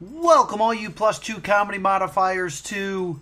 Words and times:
Welcome, 0.00 0.60
all 0.60 0.72
you 0.72 0.90
plus 0.90 1.18
two 1.18 1.40
comedy 1.40 1.78
modifiers, 1.78 2.62
to 2.62 3.20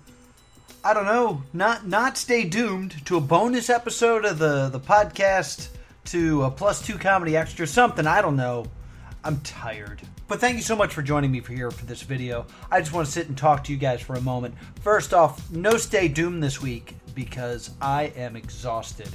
I 0.84 0.92
don't 0.92 1.06
know, 1.06 1.42
not 1.54 1.87
not 1.87 2.18
stay 2.18 2.45
doomed 2.45 3.06
to 3.06 3.17
a 3.17 3.21
bonus 3.22 3.71
episode 3.71 4.26
of 4.26 4.38
the 4.38 4.68
the 4.68 4.78
podcast 4.78 5.68
to 6.07 6.42
a 6.42 6.50
plus 6.50 6.86
two 6.86 6.99
comedy 6.99 7.34
extra 7.34 7.67
something. 7.67 8.07
I 8.07 8.20
don't 8.20 8.36
know. 8.36 8.66
I'm 9.25 9.41
tired. 9.41 10.02
But 10.29 10.39
thank 10.39 10.57
you 10.57 10.62
so 10.62 10.77
much 10.77 10.93
for 10.93 11.00
joining 11.00 11.32
me 11.32 11.41
for 11.41 11.54
here 11.54 11.70
for 11.70 11.86
this 11.86 12.02
video. 12.02 12.45
I 12.70 12.80
just 12.80 12.93
want 12.93 13.06
to 13.06 13.12
sit 13.12 13.29
and 13.29 13.38
talk 13.38 13.64
to 13.64 13.72
you 13.72 13.79
guys 13.79 14.02
for 14.02 14.16
a 14.16 14.20
moment. 14.20 14.54
First 14.82 15.14
off, 15.14 15.50
no 15.50 15.79
stay 15.79 16.08
doomed 16.08 16.43
this 16.43 16.61
week 16.61 16.95
because 17.14 17.70
I 17.80 18.12
am 18.16 18.36
exhausted. 18.36 19.08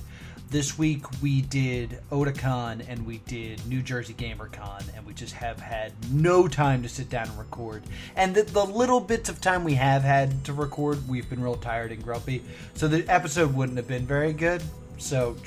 This 0.52 0.78
week 0.78 1.06
we 1.22 1.44
did 1.44 2.00
Otakon 2.12 2.84
and 2.90 3.06
we 3.06 3.20
did 3.20 3.66
New 3.68 3.82
Jersey 3.82 4.14
GamerCon, 4.14 4.84
and 4.98 5.06
we 5.06 5.14
just 5.14 5.34
have 5.36 5.62
had 5.62 5.94
no 6.12 6.46
time 6.46 6.84
to 6.84 6.90
sit 6.90 7.10
down 7.10 7.30
and 7.30 7.40
record. 7.40 7.84
And 8.18 8.36
the, 8.36 8.44
the 8.44 8.66
little 8.66 9.00
bits 9.00 9.30
of 9.30 9.40
time 9.40 9.64
we 9.64 9.76
have 9.76 10.02
had 10.02 10.44
to 10.44 10.52
record, 10.52 11.08
we've 11.08 11.30
been 11.30 11.42
real 11.42 11.56
tired 11.56 11.94
and 11.94 12.04
grumpy, 12.04 12.44
so 12.74 12.90
the 12.90 13.08
episode 13.08 13.56
wouldn't 13.56 13.78
have 13.78 13.88
been 13.88 14.06
very 14.06 14.34
good. 14.34 14.62
So 14.98 15.38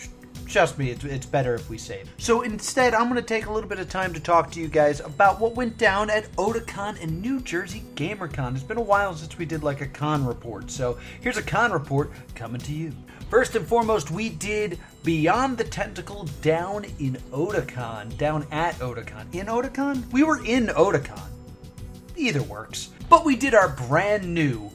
trust 0.45 0.79
me, 0.79 0.91
it's, 0.91 1.05
it's 1.05 1.27
better 1.27 1.55
if 1.55 1.69
we 1.69 1.79
save. 1.79 2.11
So 2.19 2.43
instead, 2.43 2.95
I'm 2.95 3.09
going 3.09 3.17
to 3.17 3.23
take 3.23 3.47
a 3.47 3.53
little 3.53 3.69
bit 3.69 3.79
of 3.79 3.89
time 3.89 4.13
to 4.15 4.21
talk 4.21 4.51
to 4.53 4.61
you 4.61 4.69
guys 4.69 5.01
about 5.01 5.41
what 5.41 5.55
went 5.55 5.77
down 5.79 6.11
at 6.11 6.31
Otakon 6.37 7.03
and 7.03 7.21
New 7.21 7.41
Jersey 7.41 7.83
GamerCon. 7.95 8.55
It's 8.55 8.63
been 8.63 8.77
a 8.77 8.83
while 8.83 9.15
since 9.15 9.37
we 9.39 9.45
did 9.45 9.63
like 9.63 9.81
a 9.81 9.87
con 9.87 10.25
report, 10.27 10.71
so 10.71 10.99
here's 11.21 11.37
a 11.37 11.43
con 11.43 11.73
report 11.73 12.11
coming 12.35 12.61
to 12.63 12.73
you. 12.73 12.93
First 13.31 13.57
and 13.57 13.67
foremost, 13.67 14.11
we 14.11 14.29
did 14.29 14.79
Beyond 15.03 15.59
the 15.59 15.65
Tentacle 15.65 16.29
down 16.41 16.85
in 16.99 17.15
Otakon, 17.33 18.17
down 18.17 18.47
at 18.51 18.75
Otakon. 18.77 19.35
In 19.35 19.47
Otakon? 19.47 20.11
We 20.13 20.23
were 20.23 20.45
in 20.45 20.69
Otakon. 20.69 21.29
Either 22.17 22.43
works. 22.45 22.91
But 23.09 23.25
we 23.25 23.35
did 23.35 23.55
our 23.55 23.71
brand 23.71 24.33
new 24.33 24.71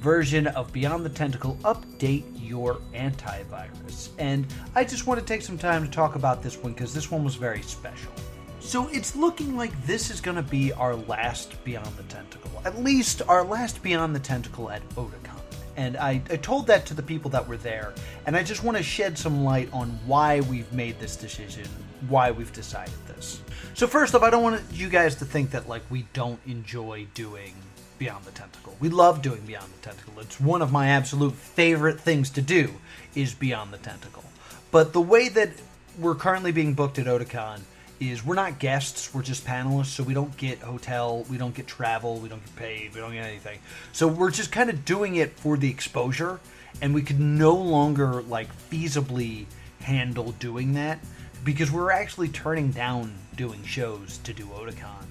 version 0.00 0.46
of 0.48 0.72
Beyond 0.72 1.04
the 1.04 1.10
Tentacle 1.10 1.56
Update 1.62 2.39
Your 2.50 2.80
Antivirus. 2.92 4.08
And 4.18 4.44
I 4.74 4.82
just 4.82 5.06
want 5.06 5.20
to 5.20 5.24
take 5.24 5.40
some 5.40 5.56
time 5.56 5.84
to 5.84 5.90
talk 5.90 6.16
about 6.16 6.42
this 6.42 6.58
one 6.58 6.72
because 6.72 6.92
this 6.92 7.08
one 7.08 7.22
was 7.22 7.36
very 7.36 7.62
special. 7.62 8.10
So 8.58 8.88
it's 8.88 9.14
looking 9.14 9.56
like 9.56 9.70
this 9.86 10.10
is 10.10 10.20
going 10.20 10.36
to 10.36 10.42
be 10.42 10.72
our 10.72 10.96
last 10.96 11.62
Beyond 11.62 11.96
the 11.96 12.02
Tentacle. 12.02 12.50
At 12.64 12.82
least 12.82 13.22
our 13.28 13.44
last 13.44 13.82
Beyond 13.84 14.16
the 14.16 14.20
Tentacle 14.20 14.68
at 14.68 14.86
Otakon. 14.90 15.38
And 15.76 15.96
I, 15.96 16.20
I 16.28 16.36
told 16.36 16.66
that 16.66 16.86
to 16.86 16.94
the 16.94 17.04
people 17.04 17.30
that 17.30 17.46
were 17.46 17.56
there. 17.56 17.94
And 18.26 18.36
I 18.36 18.42
just 18.42 18.64
want 18.64 18.76
to 18.76 18.82
shed 18.82 19.16
some 19.16 19.44
light 19.44 19.68
on 19.72 19.88
why 20.04 20.40
we've 20.40 20.70
made 20.72 20.98
this 20.98 21.14
decision, 21.14 21.68
why 22.08 22.30
we've 22.30 22.52
decided 22.52 22.94
this. 23.06 23.40
So, 23.74 23.86
first 23.86 24.14
off, 24.14 24.22
I 24.22 24.30
don't 24.30 24.42
want 24.42 24.62
you 24.72 24.88
guys 24.88 25.16
to 25.16 25.24
think 25.24 25.50
that, 25.52 25.68
like, 25.68 25.82
we 25.90 26.06
don't 26.12 26.40
enjoy 26.46 27.06
doing 27.14 27.54
Beyond 27.98 28.24
the 28.24 28.30
Tentacle. 28.32 28.76
We 28.80 28.88
love 28.88 29.22
doing 29.22 29.42
Beyond 29.42 29.72
the 29.72 29.88
Tentacle. 29.88 30.20
It's 30.20 30.40
one 30.40 30.62
of 30.62 30.72
my 30.72 30.88
absolute 30.88 31.34
favorite 31.34 32.00
things 32.00 32.30
to 32.30 32.42
do 32.42 32.74
is 33.14 33.34
Beyond 33.34 33.72
the 33.72 33.78
Tentacle. 33.78 34.24
But 34.70 34.92
the 34.92 35.00
way 35.00 35.28
that 35.28 35.50
we're 35.98 36.14
currently 36.14 36.52
being 36.52 36.74
booked 36.74 36.98
at 36.98 37.06
Otakon 37.06 37.60
is 38.00 38.24
we're 38.24 38.34
not 38.34 38.58
guests, 38.58 39.12
we're 39.12 39.22
just 39.22 39.44
panelists, 39.44 39.86
so 39.86 40.02
we 40.02 40.14
don't 40.14 40.34
get 40.36 40.58
hotel, 40.60 41.24
we 41.30 41.36
don't 41.36 41.54
get 41.54 41.66
travel, 41.66 42.16
we 42.18 42.28
don't 42.28 42.44
get 42.44 42.56
paid, 42.56 42.94
we 42.94 43.00
don't 43.00 43.12
get 43.12 43.26
anything. 43.26 43.58
So 43.92 44.08
we're 44.08 44.30
just 44.30 44.50
kind 44.50 44.70
of 44.70 44.84
doing 44.86 45.16
it 45.16 45.38
for 45.38 45.58
the 45.58 45.68
exposure, 45.68 46.40
and 46.80 46.94
we 46.94 47.02
could 47.02 47.20
no 47.20 47.54
longer 47.54 48.22
like 48.22 48.48
feasibly 48.70 49.44
handle 49.80 50.32
doing 50.32 50.72
that 50.74 50.98
because 51.44 51.70
we're 51.70 51.90
actually 51.90 52.28
turning 52.28 52.70
down 52.70 53.12
doing 53.36 53.62
shows 53.64 54.18
to 54.18 54.32
do 54.32 54.44
Otakon 54.46 55.06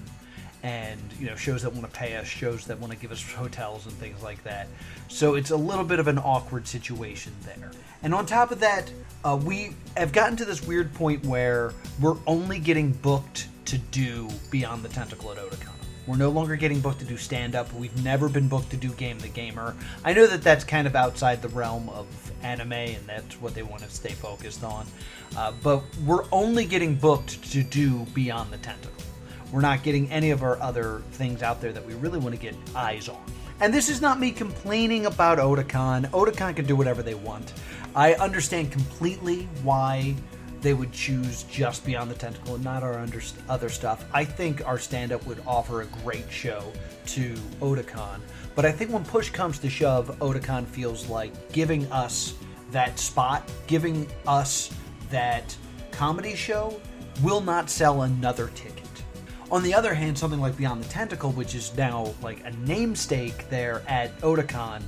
and 0.62 1.00
you 1.18 1.26
know 1.26 1.34
shows 1.34 1.62
that 1.62 1.72
want 1.72 1.90
to 1.90 1.98
pay 1.98 2.16
us 2.16 2.26
shows 2.26 2.66
that 2.66 2.78
want 2.78 2.92
to 2.92 2.98
give 2.98 3.10
us 3.10 3.22
hotels 3.32 3.86
and 3.86 3.94
things 3.94 4.22
like 4.22 4.42
that. 4.44 4.68
So 5.08 5.34
it's 5.34 5.50
a 5.50 5.56
little 5.56 5.84
bit 5.84 5.98
of 5.98 6.06
an 6.06 6.18
awkward 6.18 6.66
situation 6.66 7.32
there. 7.44 7.70
And 8.02 8.14
on 8.14 8.26
top 8.26 8.50
of 8.50 8.60
that 8.60 8.90
uh, 9.24 9.38
we 9.42 9.74
have 9.96 10.12
gotten 10.12 10.36
to 10.36 10.44
this 10.44 10.66
weird 10.66 10.92
point 10.94 11.24
where 11.24 11.72
we're 12.00 12.18
only 12.26 12.58
getting 12.58 12.92
booked 12.92 13.48
to 13.66 13.78
do 13.78 14.28
beyond 14.50 14.82
the 14.82 14.88
tentacle 14.88 15.30
at 15.32 15.38
otakon. 15.38 15.68
We're 16.06 16.16
no 16.16 16.30
longer 16.30 16.56
getting 16.56 16.80
booked 16.80 17.00
to 17.00 17.04
do 17.04 17.16
stand 17.16 17.54
up 17.54 17.72
we've 17.72 18.04
never 18.04 18.28
been 18.28 18.48
booked 18.48 18.70
to 18.70 18.76
do 18.76 18.90
game 18.90 19.18
the 19.18 19.28
gamer. 19.28 19.74
I 20.04 20.12
know 20.12 20.26
that 20.26 20.42
that's 20.42 20.64
kind 20.64 20.86
of 20.86 20.94
outside 20.94 21.40
the 21.40 21.48
realm 21.48 21.88
of 21.88 22.06
anime 22.42 22.72
and 22.72 23.06
that's 23.06 23.40
what 23.40 23.54
they 23.54 23.62
want 23.62 23.82
to 23.82 23.90
stay 23.90 24.12
focused 24.12 24.64
on 24.64 24.86
uh, 25.36 25.52
but 25.62 25.82
we're 26.04 26.24
only 26.32 26.64
getting 26.64 26.94
booked 26.94 27.42
to 27.52 27.62
do 27.62 28.04
beyond 28.14 28.52
the 28.52 28.58
tentacle 28.58 29.00
we're 29.52 29.60
not 29.60 29.82
getting 29.82 30.10
any 30.10 30.30
of 30.30 30.42
our 30.42 30.60
other 30.60 31.02
things 31.12 31.42
out 31.42 31.60
there 31.60 31.72
that 31.72 31.84
we 31.84 31.94
really 31.94 32.18
want 32.18 32.34
to 32.34 32.40
get 32.40 32.54
eyes 32.74 33.08
on. 33.08 33.22
And 33.60 33.74
this 33.74 33.88
is 33.88 34.00
not 34.00 34.20
me 34.20 34.30
complaining 34.30 35.06
about 35.06 35.38
Otakon. 35.38 36.08
Otakon 36.10 36.56
can 36.56 36.64
do 36.66 36.76
whatever 36.76 37.02
they 37.02 37.14
want. 37.14 37.52
I 37.94 38.14
understand 38.14 38.70
completely 38.70 39.48
why 39.62 40.14
they 40.60 40.72
would 40.74 40.92
choose 40.92 41.42
just 41.44 41.84
Beyond 41.84 42.10
the 42.10 42.14
Tentacle 42.14 42.54
and 42.54 42.62
not 42.62 42.82
our 42.82 42.98
under- 42.98 43.22
other 43.48 43.68
stuff. 43.68 44.04
I 44.12 44.24
think 44.24 44.66
our 44.66 44.78
stand 44.78 45.10
up 45.10 45.26
would 45.26 45.42
offer 45.46 45.82
a 45.82 45.86
great 46.04 46.30
show 46.30 46.72
to 47.06 47.34
Otakon. 47.60 48.20
But 48.60 48.68
I 48.68 48.72
think 48.72 48.92
when 48.92 49.06
push 49.06 49.30
comes 49.30 49.58
to 49.60 49.70
shove, 49.70 50.14
Otakon 50.18 50.66
feels 50.66 51.08
like 51.08 51.50
giving 51.50 51.90
us 51.90 52.34
that 52.72 52.98
spot, 52.98 53.50
giving 53.66 54.06
us 54.26 54.70
that 55.08 55.56
comedy 55.92 56.36
show, 56.36 56.78
will 57.22 57.40
not 57.40 57.70
sell 57.70 58.02
another 58.02 58.48
ticket. 58.48 58.84
On 59.50 59.62
the 59.62 59.72
other 59.72 59.94
hand, 59.94 60.18
something 60.18 60.42
like 60.42 60.58
Beyond 60.58 60.84
the 60.84 60.88
Tentacle, 60.90 61.32
which 61.32 61.54
is 61.54 61.74
now 61.74 62.12
like 62.20 62.44
a 62.44 62.50
namesake 62.66 63.48
there 63.48 63.82
at 63.88 64.14
Otakon, 64.20 64.82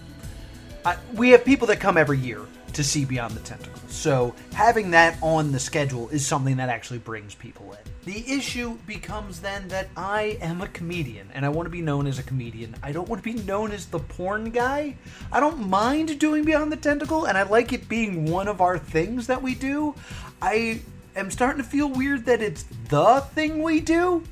I, 0.84 0.98
we 1.14 1.30
have 1.30 1.42
people 1.42 1.66
that 1.68 1.80
come 1.80 1.96
every 1.96 2.18
year 2.18 2.42
to 2.74 2.84
see 2.84 3.04
Beyond 3.04 3.34
the 3.34 3.40
Tentacle. 3.40 3.80
So 3.88 4.34
having 4.52 4.90
that 4.92 5.18
on 5.22 5.52
the 5.52 5.60
schedule 5.60 6.08
is 6.08 6.26
something 6.26 6.56
that 6.56 6.68
actually 6.68 6.98
brings 6.98 7.34
people 7.34 7.72
in. 7.72 7.78
The 8.04 8.32
issue 8.32 8.78
becomes 8.86 9.40
then 9.40 9.68
that 9.68 9.88
I 9.96 10.38
am 10.40 10.60
a 10.60 10.68
comedian 10.68 11.28
and 11.34 11.44
I 11.44 11.48
want 11.48 11.66
to 11.66 11.70
be 11.70 11.82
known 11.82 12.06
as 12.06 12.18
a 12.18 12.22
comedian. 12.22 12.74
I 12.82 12.92
don't 12.92 13.08
want 13.08 13.22
to 13.22 13.32
be 13.32 13.40
known 13.42 13.70
as 13.70 13.86
the 13.86 14.00
porn 14.00 14.50
guy. 14.50 14.96
I 15.30 15.40
don't 15.40 15.68
mind 15.68 16.18
doing 16.18 16.44
Beyond 16.44 16.72
the 16.72 16.76
Tentacle 16.76 17.26
and 17.26 17.38
I 17.38 17.44
like 17.44 17.72
it 17.72 17.88
being 17.88 18.30
one 18.30 18.48
of 18.48 18.60
our 18.60 18.78
things 18.78 19.28
that 19.28 19.42
we 19.42 19.54
do. 19.54 19.94
I 20.40 20.80
am 21.14 21.30
starting 21.30 21.62
to 21.62 21.68
feel 21.68 21.88
weird 21.88 22.24
that 22.26 22.42
it's 22.42 22.64
the 22.88 23.20
thing 23.34 23.62
we 23.62 23.80
do. 23.80 24.24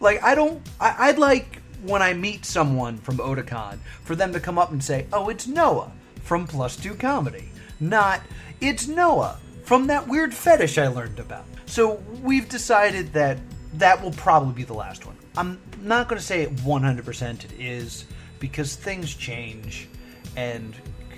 Like 0.00 0.22
I 0.22 0.34
don't. 0.34 0.60
I, 0.80 1.10
would 1.10 1.18
like 1.18 1.62
when 1.82 2.02
I 2.02 2.12
meet 2.12 2.44
someone 2.44 2.98
from 2.98 3.18
Otakon 3.18 3.78
for 4.02 4.14
them 4.14 4.32
to 4.32 4.40
come 4.40 4.58
up 4.58 4.72
and 4.72 4.82
say, 4.82 5.06
"Oh, 5.12 5.28
it's 5.28 5.46
Noah 5.46 5.92
from 6.22 6.46
Plus 6.46 6.76
Two 6.76 6.94
Comedy," 6.94 7.50
not 7.80 8.20
"It's 8.60 8.86
Noah 8.88 9.38
from 9.64 9.86
that 9.88 10.08
weird 10.08 10.34
fetish 10.34 10.78
I 10.78 10.88
learned 10.88 11.18
about." 11.18 11.44
So 11.66 12.02
we've 12.22 12.48
decided 12.48 13.12
that 13.12 13.38
that 13.74 14.02
will 14.02 14.12
probably 14.12 14.54
be 14.54 14.64
the 14.64 14.74
last 14.74 15.06
one. 15.06 15.16
I'm 15.36 15.60
not 15.82 16.08
going 16.08 16.18
to 16.18 16.24
say 16.24 16.46
100% 16.46 17.44
it 17.44 17.52
is 17.58 18.06
because 18.38 18.74
things 18.74 19.14
change, 19.14 19.88
and 20.36 20.74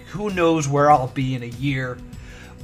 who 0.08 0.30
knows 0.30 0.66
where 0.66 0.90
I'll 0.90 1.08
be 1.08 1.34
in 1.34 1.42
a 1.42 1.46
year. 1.46 1.98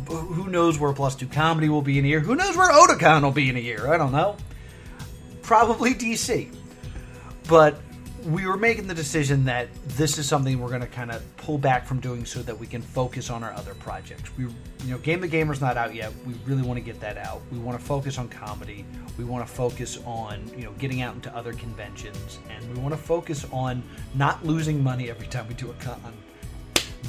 Who 0.09 0.49
knows 0.49 0.79
where 0.79 0.93
Plus 0.93 1.15
Two 1.15 1.29
Comedy 1.29 1.69
will 1.69 1.83
be 1.83 1.99
in 1.99 2.05
a 2.05 2.09
year? 2.09 2.21
Who 2.21 2.35
knows 2.35 2.57
where 2.57 2.71
Otakon 2.71 3.23
will 3.23 3.31
be 3.31 3.49
in 3.49 3.57
a 3.57 3.61
year? 3.61 3.93
I 3.93 3.97
don't 3.97 4.13
know 4.13 4.37
probably 5.45 5.95
DC. 5.95 6.51
But 7.47 7.81
we 8.27 8.47
were 8.47 8.57
making 8.57 8.87
the 8.87 8.95
decision 8.95 9.45
that 9.45 9.69
this 9.89 10.19
is 10.19 10.27
something 10.27 10.59
we're 10.59 10.69
going 10.69 10.81
to 10.81 10.87
kind 10.87 11.11
of 11.11 11.23
pull 11.37 11.59
back 11.59 11.87
from 11.87 12.01
doing 12.01 12.25
so 12.25 12.41
that 12.43 12.59
we 12.59 12.67
can 12.67 12.81
focus 12.81 13.29
on 13.29 13.45
our 13.45 13.53
other 13.53 13.75
projects. 13.75 14.35
We, 14.37 14.45
you 14.45 14.53
know, 14.87 14.99
Game 14.99 15.21
the 15.21 15.29
Gamer's 15.29 15.61
not 15.61 15.77
out 15.77 15.95
yet. 15.95 16.13
We 16.27 16.35
really 16.47 16.63
want 16.63 16.79
to 16.79 16.85
get 16.85 17.01
that 17.01 17.19
out. 17.19 17.43
We 17.53 17.59
want 17.59 17.79
to 17.79 17.85
focus 17.85 18.19
on 18.19 18.29
comedy. 18.29 18.87
We 19.19 19.25
want 19.25 19.47
to 19.47 19.53
focus 19.53 19.99
on, 20.07 20.51
you 20.57 20.65
know, 20.65 20.73
getting 20.73 21.03
out 21.03 21.15
into 21.15 21.35
other 21.37 21.53
conventions, 21.53 22.39
and 22.51 22.75
we 22.75 22.81
want 22.81 22.95
to 22.95 23.01
focus 23.01 23.47
on 23.53 23.83
not 24.15 24.45
losing 24.45 24.83
money 24.83 25.11
every 25.11 25.27
time 25.27 25.47
we 25.47 25.55
do 25.55 25.71
a 25.71 25.75
con. 25.75 26.01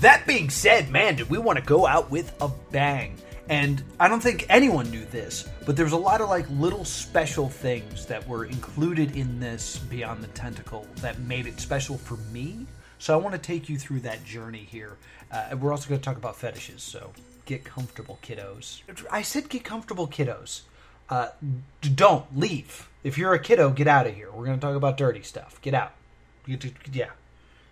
That 0.01 0.27
being 0.27 0.49
said, 0.49 0.89
man, 0.91 1.15
did 1.15 1.29
we 1.29 1.37
want 1.37 1.57
to 1.57 1.63
go 1.63 1.87
out 1.87 2.11
with 2.11 2.35
a 2.41 2.49
bang? 2.71 3.17
And 3.49 3.83
I 3.99 4.07
don't 4.07 4.21
think 4.21 4.45
anyone 4.49 4.89
knew 4.89 5.05
this, 5.05 5.47
but 5.65 5.75
there 5.75 5.85
was 5.85 5.93
a 5.93 5.97
lot 5.97 6.19
of 6.19 6.29
like 6.29 6.49
little 6.49 6.83
special 6.83 7.47
things 7.47 8.05
that 8.07 8.27
were 8.27 8.45
included 8.45 9.15
in 9.15 9.39
this 9.39 9.77
Beyond 9.77 10.23
the 10.23 10.27
Tentacle 10.27 10.87
that 10.97 11.19
made 11.19 11.45
it 11.45 11.59
special 11.59 11.97
for 11.97 12.17
me. 12.31 12.65
So 12.97 13.13
I 13.13 13.17
want 13.17 13.33
to 13.33 13.39
take 13.39 13.69
you 13.69 13.77
through 13.77 13.99
that 14.01 14.23
journey 14.23 14.65
here. 14.69 14.97
Uh, 15.31 15.55
we're 15.59 15.71
also 15.71 15.87
going 15.87 16.01
to 16.01 16.05
talk 16.05 16.17
about 16.17 16.35
fetishes, 16.35 16.81
so 16.81 17.11
get 17.45 17.63
comfortable, 17.63 18.17
kiddos. 18.23 18.81
I 19.11 19.21
said 19.21 19.49
get 19.49 19.63
comfortable, 19.63 20.07
kiddos. 20.07 20.61
Uh, 21.07 21.27
don't 21.93 22.25
leave. 22.35 22.89
If 23.03 23.17
you're 23.17 23.33
a 23.33 23.39
kiddo, 23.39 23.69
get 23.69 23.87
out 23.87 24.07
of 24.07 24.15
here. 24.15 24.31
We're 24.31 24.45
going 24.45 24.59
to 24.59 24.65
talk 24.65 24.75
about 24.75 24.97
dirty 24.97 25.21
stuff. 25.21 25.61
Get 25.61 25.75
out. 25.75 25.93
Yeah. 26.91 27.11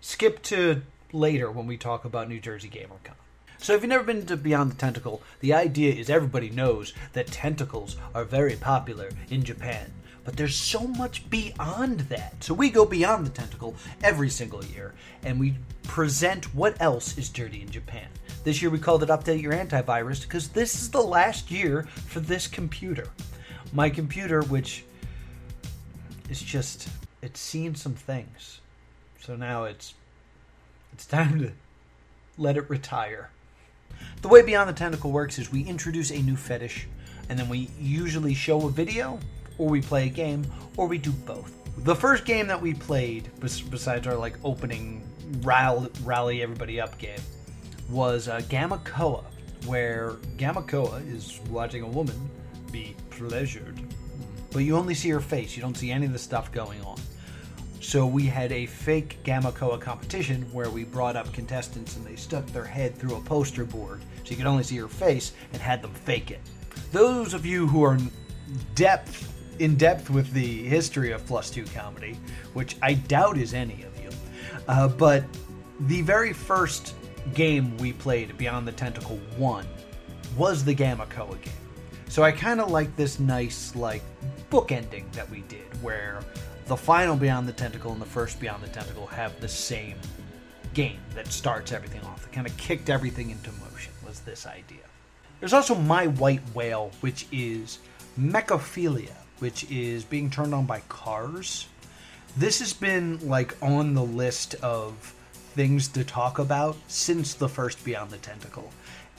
Skip 0.02 0.44
to 0.44 0.84
later 1.12 1.50
when 1.50 1.66
we 1.66 1.78
talk 1.78 2.06
about 2.06 2.30
New 2.30 2.40
Jersey 2.40 2.70
GamerCon. 2.70 3.16
So 3.64 3.76
if 3.76 3.82
you've 3.82 3.90
never 3.90 4.04
been 4.04 4.26
to 4.26 4.36
Beyond 4.36 4.74
the 4.74 4.76
Tentacle, 4.76 5.22
the 5.40 5.54
idea 5.54 5.94
is 5.94 6.10
everybody 6.10 6.50
knows 6.50 6.92
that 7.14 7.28
tentacles 7.28 7.96
are 8.14 8.26
very 8.26 8.58
popular 8.58 9.10
in 9.30 9.42
Japan. 9.42 9.90
But 10.26 10.36
there's 10.36 10.58
so 10.58 10.82
much 10.82 11.30
beyond 11.30 12.02
that. 12.02 12.44
So 12.44 12.54
we 12.54 12.70
go 12.70 12.84
beyond 12.84 13.26
the 13.26 13.30
tentacle 13.30 13.76
every 14.04 14.30
single 14.30 14.66
year 14.66 14.94
and 15.24 15.40
we 15.40 15.56
present 15.84 16.54
what 16.54 16.76
else 16.82 17.18
is 17.18 17.30
dirty 17.30 17.62
in 17.62 17.70
Japan. 17.70 18.08
This 18.44 18.62
year 18.62 18.70
we 18.70 18.80
called 18.80 19.02
it 19.02 19.08
Update 19.08 19.42
Your 19.42 19.54
Antivirus 19.54 20.24
because 20.24 20.50
this 20.50 20.76
is 20.76 20.92
the 20.92 21.02
last 21.02 21.50
year 21.50 21.84
for 22.08 22.20
this 22.20 22.48
computer. 22.48 23.08
My 23.72 23.90
computer, 23.90 24.42
which 24.42 24.84
is 26.30 26.42
just, 26.42 26.90
it's 27.22 27.40
seen 27.40 27.76
some 27.76 27.96
things. 27.96 28.60
So 29.22 29.38
now 29.38 29.64
it's, 29.64 29.94
it's 30.92 31.06
time 31.06 31.40
to 31.40 31.52
let 32.38 32.58
it 32.58 32.70
retire. 32.70 33.30
The 34.22 34.28
way 34.28 34.42
Beyond 34.42 34.70
the 34.70 34.74
Tentacle 34.74 35.12
works 35.12 35.38
is 35.38 35.52
we 35.52 35.64
introduce 35.64 36.12
a 36.12 36.22
new 36.22 36.36
fetish, 36.36 36.88
and 37.30 37.38
then 37.38 37.50
we 37.50 37.70
usually 37.80 38.34
show 38.34 38.68
a 38.68 38.70
video, 38.70 39.20
or 39.58 39.70
we 39.70 39.82
play 39.82 40.08
a 40.08 40.10
game, 40.10 40.46
or 40.78 40.88
we 40.88 40.98
do 40.98 41.12
both. 41.12 41.52
The 41.84 41.96
first 41.96 42.26
game 42.26 42.48
that 42.48 42.62
we 42.62 42.74
played, 42.74 43.30
besides 43.40 44.08
our 44.08 44.16
like 44.16 44.38
opening 44.44 45.04
rally, 45.42 45.90
rally 46.04 46.42
everybody 46.42 46.80
up 46.80 46.98
game, 46.98 47.20
was 47.90 48.28
uh, 48.28 48.42
Gamma 48.48 48.80
Koa, 48.84 49.24
where 49.66 50.14
Gamma 50.38 50.62
Koa 50.62 50.98
is 51.08 51.40
watching 51.50 51.84
a 51.84 51.88
woman 51.88 52.16
be 52.72 52.96
pleasured, 53.10 53.80
but 54.52 54.60
you 54.60 54.78
only 54.78 54.94
see 54.94 55.10
her 55.10 55.20
face. 55.20 55.56
You 55.56 55.62
don't 55.62 55.76
see 55.76 55.92
any 55.92 56.06
of 56.06 56.14
the 56.14 56.20
stuff 56.20 56.52
going 56.52 56.82
on. 56.82 57.00
So 57.84 58.08
we 58.08 58.24
had 58.24 58.54
a 58.54 58.66
fake 58.66 59.18
Gamma 59.24 59.52
Koa 59.52 59.78
competition 59.78 60.44
where 60.54 60.70
we 60.70 60.86
brought 60.86 61.18
up 61.18 61.32
contestants 61.34 61.98
and 61.98 62.06
they 62.06 62.16
stuck 62.16 62.46
their 62.48 62.64
head 62.64 62.98
through 62.98 63.16
a 63.18 63.22
poster 63.22 63.66
board 63.66 64.02
so 64.24 64.32
you 64.32 64.38
could 64.38 64.46
only 64.46 64.64
see 64.64 64.78
her 64.78 64.88
face 64.88 65.34
and 65.52 65.62
had 65.62 65.82
them 65.82 65.94
fake 65.94 66.32
it. 66.32 66.40
Those 66.94 67.34
of 67.34 67.46
you 67.46 67.68
who 67.68 67.84
are 67.84 67.98
depth 68.74 69.32
in 69.60 69.76
depth 69.76 70.10
with 70.10 70.32
the 70.32 70.64
history 70.64 71.12
of 71.12 71.26
Plus 71.28 71.52
Two 71.52 71.66
comedy, 71.66 72.18
which 72.54 72.78
I 72.82 72.94
doubt 72.94 73.38
is 73.38 73.54
any 73.54 73.84
of 73.84 74.02
you, 74.02 74.10
uh, 74.70 74.88
but 74.88 75.26
the 75.82 76.02
very 76.02 76.32
first 76.32 76.96
game 77.34 77.78
we 77.78 77.92
played, 77.92 78.38
Beyond 78.38 78.66
the 78.66 78.72
Tentacle 78.72 79.20
One, 79.36 79.68
was 80.38 80.64
the 80.64 80.74
Gamma 80.74 81.06
Koa 81.08 81.36
game. 81.36 81.54
So 82.08 82.24
I 82.24 82.32
kind 82.32 82.62
of 82.62 82.72
like 82.72 82.96
this 82.96 83.20
nice 83.20 83.76
like 83.76 84.04
book 84.50 84.72
ending 84.72 85.06
that 85.12 85.30
we 85.30 85.42
did, 85.42 85.84
where 85.84 86.22
the 86.66 86.78
final 86.78 87.16
Beyond 87.16 87.48
the 87.48 87.54
Tentacle 87.54 87.92
and 87.92 88.02
the 88.02 88.06
first 88.06 88.40
Beyond 88.40 88.64
the 88.64 88.70
Tentacle 88.70 89.08
have 89.08 89.40
the 89.42 89.48
same 89.48 89.98
game 90.74 91.00
that 91.14 91.28
starts 91.28 91.72
everything 91.72 92.02
off. 92.02 92.24
That 92.24 92.32
kind 92.32 92.48
of 92.48 92.56
kicked 92.58 92.90
everything 92.90 93.30
into 93.30 93.52
motion 93.54 93.94
was 94.06 94.22
this 94.22 94.46
idea. 94.46 94.80
There's 95.40 95.54
also 95.54 95.76
My 95.76 96.08
White 96.08 96.42
Whale, 96.54 96.92
which 97.02 97.28
is 97.32 97.80
mechophilia, 98.20 99.14
which 99.40 99.70
is 99.70 100.06
being 100.06 100.30
turned 100.30 100.54
on 100.54 100.66
by 100.66 100.80
cars. 100.88 101.68
This 102.38 102.60
has 102.60 102.74
been 102.74 103.20
like 103.28 103.56
on 103.62 103.94
the 103.94 104.04
list 104.04 104.56
of 104.56 105.14
things 105.54 105.90
to 105.90 106.04
talk 106.04 106.40
about 106.40 106.78
since 106.88 107.34
the 107.34 107.50
first 107.50 107.84
Beyond 107.84 108.10
the 108.12 108.18
Tentacle. 108.18 108.72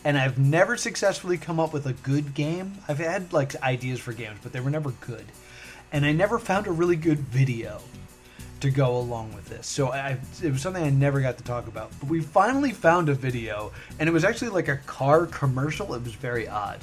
And 0.05 0.19
I've 0.19 0.39
never 0.39 0.77
successfully 0.77 1.39
come 1.39 1.61
up 1.61 1.73
with 1.73 1.87
a 1.87 1.93
good 1.93 2.35
game. 2.35 2.79
I've 2.89 2.99
had 2.99 3.33
like 3.33 3.55
ideas 3.63 4.01
for 4.01 4.13
games, 4.13 4.39
but 4.43 4.53
they 4.53 4.61
were 4.61 4.71
never 4.71 4.91
good 4.91 5.25
and 5.95 6.05
I 6.05 6.11
never 6.11 6.41
found 6.41 6.67
a 6.67 6.73
really 6.73 6.97
good 6.97 7.21
video 7.21 7.81
to 8.59 8.69
go 8.69 8.97
along 8.97 9.33
with 9.33 9.49
this. 9.49 9.69
So 9.69 9.93
I, 9.93 10.19
it 10.43 10.51
was 10.51 10.61
something 10.61 10.83
I 10.83 10.91
never 10.91 11.21
got 11.21 11.39
to 11.39 11.45
talk 11.45 11.69
about. 11.69 11.93
But 12.01 12.09
we 12.09 12.21
finally 12.21 12.73
found 12.73 13.09
a 13.09 13.15
video, 13.15 13.71
and 14.01 14.09
it 14.09 14.13
was 14.13 14.25
actually 14.25 14.49
like 14.49 14.67
a 14.67 14.79
car 14.79 15.27
commercial. 15.27 15.95
It 15.95 16.03
was 16.03 16.15
very 16.15 16.49
odd. 16.49 16.81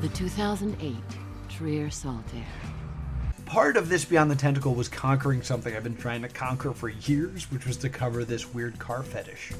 The 0.00 0.08
2008 0.08 0.96
Trier 1.50 1.88
Saltair. 1.88 2.46
Part 3.44 3.76
of 3.76 3.90
this 3.90 4.06
Beyond 4.06 4.30
the 4.30 4.36
Tentacle 4.36 4.74
was 4.74 4.88
conquering 4.88 5.42
something 5.42 5.76
I've 5.76 5.84
been 5.84 5.94
trying 5.94 6.22
to 6.22 6.28
conquer 6.28 6.72
for 6.72 6.88
years, 6.88 7.50
which 7.52 7.66
was 7.66 7.76
to 7.78 7.90
cover 7.90 8.24
this 8.24 8.54
weird 8.54 8.78
car 8.78 9.02
fetish. 9.02 9.52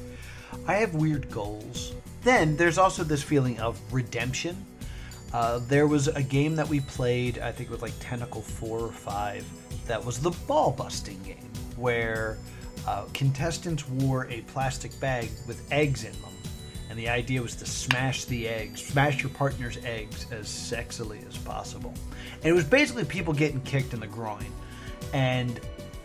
I 0.67 0.75
have 0.75 0.95
weird 0.95 1.29
goals. 1.29 1.93
Then 2.23 2.57
there's 2.57 2.79
also 2.79 3.03
this 3.03 3.21
feeling 3.21 3.59
of 3.59 3.79
redemption 3.93 4.65
uh, 5.33 5.59
there 5.67 5.87
was 5.87 6.07
a 6.07 6.21
game 6.21 6.55
that 6.55 6.67
we 6.67 6.79
played, 6.81 7.39
I 7.39 7.51
think 7.51 7.69
it 7.69 7.73
was 7.73 7.81
like 7.81 7.93
Tentacle 7.99 8.41
4 8.41 8.79
or 8.79 8.91
5, 8.91 9.45
that 9.87 10.03
was 10.03 10.19
the 10.19 10.29
ball 10.47 10.71
busting 10.71 11.21
game, 11.23 11.49
where 11.75 12.37
uh, 12.87 13.05
contestants 13.13 13.87
wore 13.89 14.27
a 14.29 14.41
plastic 14.41 14.97
bag 14.99 15.29
with 15.47 15.65
eggs 15.71 16.03
in 16.03 16.11
them. 16.13 16.29
And 16.89 16.99
the 16.99 17.09
idea 17.09 17.41
was 17.41 17.55
to 17.55 17.65
smash 17.65 18.25
the 18.25 18.47
eggs, 18.47 18.85
smash 18.85 19.23
your 19.23 19.31
partner's 19.31 19.77
eggs 19.83 20.27
as 20.31 20.47
sexily 20.47 21.27
as 21.27 21.37
possible. 21.39 21.93
And 22.35 22.45
it 22.45 22.53
was 22.53 22.65
basically 22.65 23.05
people 23.05 23.33
getting 23.33 23.61
kicked 23.61 23.93
in 23.95 23.99
the 23.99 24.07
groin. 24.07 24.45
And 25.13 25.59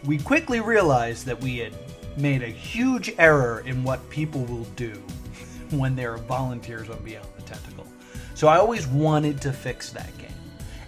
we 0.05 0.17
quickly 0.17 0.61
realized 0.61 1.27
that 1.27 1.39
we 1.39 1.59
had 1.59 1.75
made 2.17 2.43
a 2.43 2.49
huge 2.49 3.13
error 3.19 3.63
in 3.67 3.85
what 3.85 4.09
people 4.09 4.45
will 4.47 4.67
do 4.77 4.93
when 5.71 5.95
they're 5.95 6.17
volunteers 6.17 6.89
on 6.89 7.03
Beyond 7.05 7.29
the 7.37 7.43
Tentacle. 7.43 7.87
So 8.39 8.47
I 8.47 8.59
always 8.59 8.87
wanted 8.87 9.41
to 9.41 9.53
fix 9.53 9.91
that 9.91 10.17
game. 10.17 10.31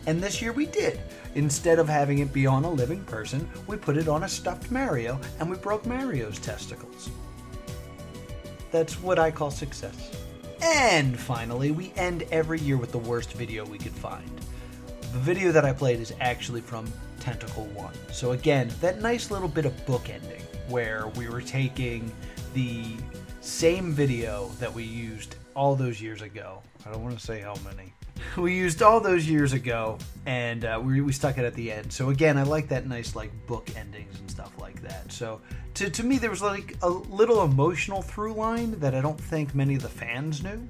And 0.06 0.22
this 0.22 0.40
year 0.40 0.52
we 0.52 0.66
did. 0.66 1.00
Instead 1.34 1.80
of 1.80 1.88
having 1.88 2.20
it 2.20 2.32
be 2.32 2.46
on 2.46 2.62
a 2.62 2.70
living 2.70 3.02
person, 3.06 3.50
we 3.66 3.76
put 3.76 3.96
it 3.96 4.06
on 4.06 4.22
a 4.22 4.28
stuffed 4.28 4.70
Mario 4.70 5.20
and 5.40 5.50
we 5.50 5.56
broke 5.56 5.84
Mario's 5.84 6.38
testicles. 6.38 7.10
That's 8.70 9.02
what 9.02 9.18
I 9.18 9.32
call 9.32 9.50
success. 9.50 10.12
And 10.62 11.18
finally, 11.18 11.72
we 11.72 11.92
end 11.96 12.22
every 12.30 12.60
year 12.60 12.76
with 12.76 12.92
the 12.92 12.98
worst 12.98 13.32
video 13.32 13.66
we 13.66 13.78
could 13.78 13.96
find. 13.96 14.30
The 15.12 15.18
video 15.18 15.50
that 15.50 15.64
I 15.64 15.72
played 15.72 15.98
is 15.98 16.14
actually 16.20 16.60
from 16.60 16.86
Tentacle 17.18 17.64
1. 17.74 17.92
So 18.12 18.30
again, 18.30 18.70
that 18.80 19.02
nice 19.02 19.32
little 19.32 19.48
bit 19.48 19.64
of 19.64 19.72
bookending 19.86 20.42
where 20.68 21.08
we 21.16 21.28
were 21.28 21.42
taking 21.42 22.12
the 22.54 22.94
same 23.40 23.92
video 23.92 24.50
that 24.60 24.72
we 24.72 24.84
used 24.84 25.34
all 25.54 25.74
those 25.76 26.00
years 26.00 26.22
ago. 26.22 26.62
I 26.86 26.90
don't 26.90 27.02
want 27.02 27.18
to 27.18 27.24
say 27.24 27.40
how 27.40 27.54
many. 27.64 27.92
We 28.36 28.54
used 28.54 28.82
all 28.82 29.00
those 29.00 29.26
years 29.26 29.54
ago, 29.54 29.96
and 30.26 30.64
uh, 30.64 30.78
we, 30.82 31.00
we 31.00 31.10
stuck 31.10 31.38
it 31.38 31.44
at 31.46 31.54
the 31.54 31.72
end. 31.72 31.90
So 31.90 32.10
again, 32.10 32.36
I 32.36 32.42
like 32.42 32.68
that 32.68 32.86
nice 32.86 33.16
like 33.16 33.30
book 33.46 33.70
endings 33.76 34.18
and 34.20 34.30
stuff 34.30 34.52
like 34.60 34.82
that. 34.82 35.10
So 35.10 35.40
to, 35.74 35.88
to 35.88 36.04
me, 36.04 36.18
there 36.18 36.28
was 36.28 36.42
like 36.42 36.76
a 36.82 36.88
little 36.88 37.42
emotional 37.42 38.02
through 38.02 38.34
line 38.34 38.78
that 38.80 38.94
I 38.94 39.00
don't 39.00 39.18
think 39.18 39.54
many 39.54 39.74
of 39.74 39.82
the 39.82 39.88
fans 39.88 40.42
knew. 40.42 40.60